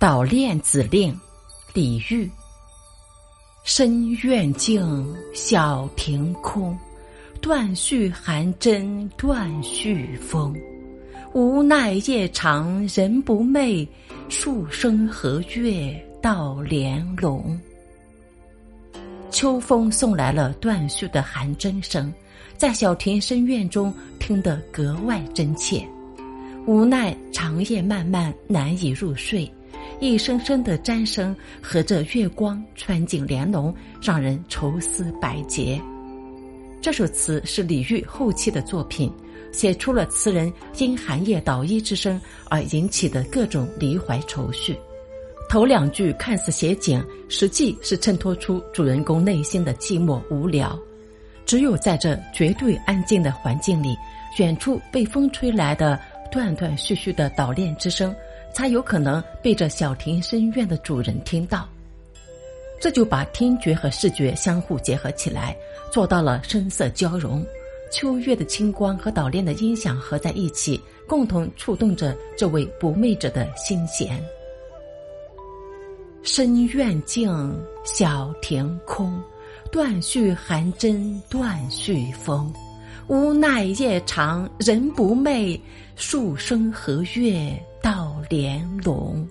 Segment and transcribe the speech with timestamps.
[0.00, 1.14] 捣练子令，
[1.74, 2.26] 李煜。
[3.64, 6.74] 深院静，小庭空，
[7.42, 10.58] 断续寒针断续风。
[11.34, 13.86] 无奈夜长人不寐，
[14.30, 17.60] 数声和月到帘笼。
[19.30, 22.10] 秋风送来了断续的寒针声，
[22.56, 25.86] 在小庭深院中听得格外真切。
[26.66, 29.46] 无奈长夜漫漫，难以入睡。
[30.00, 35.78] 一声声的鼧声和着月光穿进帘笼，让人愁思百结。
[36.80, 39.12] 这首词是李煜后期的作品，
[39.52, 44.74] 写出了词人因寒夜捣衣之声而引起的各种离怀愁绪。
[45.50, 50.78] 头两句看似写景，实际是衬托出主人公内心的寂寞无聊。
[51.44, 53.94] 只有在这绝对安静的环境里，
[54.38, 56.00] 远处被风吹来的。
[56.30, 58.14] 断断续续的捣练之声，
[58.52, 61.68] 才有可能被这小庭深院的主人听到。
[62.80, 65.54] 这就把听觉和视觉相互结合起来，
[65.92, 67.44] 做到了声色交融。
[67.92, 74.22] 秋月的清光和捣练的音响合在一起，共同触动着这位不寐者的心弦。
[76.22, 77.28] 深院静，
[77.84, 79.20] 小庭空，
[79.72, 82.52] 断续寒针断续风。
[83.10, 85.60] 无奈夜长人不寐，
[85.96, 89.26] 数声和月到帘笼。